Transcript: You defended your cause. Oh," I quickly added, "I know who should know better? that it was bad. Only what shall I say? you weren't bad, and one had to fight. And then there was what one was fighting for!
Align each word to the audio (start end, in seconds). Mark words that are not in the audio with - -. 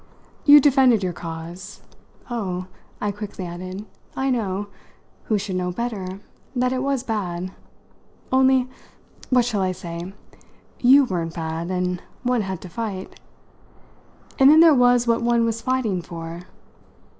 You 0.45 0.59
defended 0.59 1.03
your 1.03 1.13
cause. 1.13 1.81
Oh," 2.27 2.65
I 2.99 3.11
quickly 3.11 3.45
added, 3.45 3.85
"I 4.15 4.31
know 4.31 4.65
who 5.25 5.37
should 5.37 5.57
know 5.57 5.69
better? 5.69 6.19
that 6.55 6.73
it 6.73 6.81
was 6.81 7.03
bad. 7.03 7.51
Only 8.31 8.67
what 9.29 9.45
shall 9.45 9.61
I 9.61 9.73
say? 9.73 10.11
you 10.79 11.05
weren't 11.05 11.35
bad, 11.35 11.69
and 11.69 12.01
one 12.23 12.41
had 12.41 12.61
to 12.61 12.67
fight. 12.69 13.19
And 14.39 14.49
then 14.49 14.59
there 14.59 14.73
was 14.73 15.05
what 15.05 15.21
one 15.21 15.45
was 15.45 15.61
fighting 15.61 16.01
for! 16.01 16.45